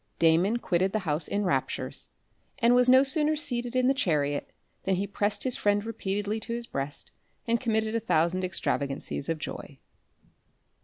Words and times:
Damon 0.17 0.57
quitted 0.57 0.93
the 0.93 0.97
house 1.05 1.27
in 1.27 1.43
raptures, 1.43 2.09
and 2.57 2.73
was 2.73 2.89
no 2.89 3.03
sooner 3.03 3.35
seated 3.35 3.75
in 3.75 3.85
the 3.87 3.93
chariot, 3.93 4.49
than 4.81 4.95
he 4.95 5.05
pressed 5.05 5.43
his 5.43 5.57
friend 5.57 5.85
repeatedly 5.85 6.39
to 6.39 6.53
his 6.53 6.65
breast, 6.65 7.11
and 7.45 7.59
committed 7.61 7.93
a 7.93 7.99
thousand 7.99 8.43
extravagancies 8.43 9.29
of 9.29 9.37
joy. 9.37 9.77